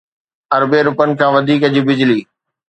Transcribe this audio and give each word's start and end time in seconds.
اربين 0.55 0.81
رپين 0.87 1.09
کان 1.19 1.29
وڌيڪ 1.35 1.61
جي 1.73 1.81
بجلي 1.87 2.19